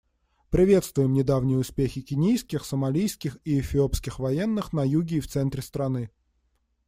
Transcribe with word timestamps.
Приветствуем 0.49 1.13
недавние 1.13 1.59
успехи 1.59 2.01
кенийских, 2.01 2.65
сомалийских 2.65 3.37
и 3.45 3.59
эфиопских 3.59 4.17
военных 4.17 4.73
на 4.73 4.83
юге 4.83 5.17
и 5.17 5.19
в 5.19 5.27
центре 5.27 5.61
страны. 5.61 6.09